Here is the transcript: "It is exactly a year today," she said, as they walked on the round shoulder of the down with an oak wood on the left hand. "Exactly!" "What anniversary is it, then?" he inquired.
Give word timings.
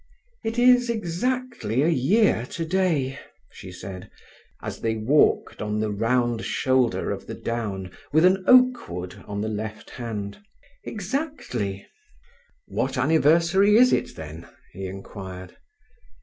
"It 0.43 0.57
is 0.57 0.89
exactly 0.89 1.83
a 1.83 1.87
year 1.87 2.47
today," 2.47 3.19
she 3.51 3.71
said, 3.71 4.09
as 4.59 4.79
they 4.81 4.95
walked 4.95 5.61
on 5.61 5.79
the 5.79 5.91
round 5.91 6.43
shoulder 6.43 7.11
of 7.11 7.27
the 7.27 7.35
down 7.35 7.91
with 8.11 8.25
an 8.25 8.43
oak 8.47 8.89
wood 8.89 9.23
on 9.27 9.41
the 9.41 9.47
left 9.47 9.91
hand. 9.91 10.39
"Exactly!" 10.83 11.85
"What 12.67 12.97
anniversary 12.97 13.75
is 13.77 13.93
it, 13.93 14.15
then?" 14.15 14.47
he 14.73 14.87
inquired. 14.87 15.55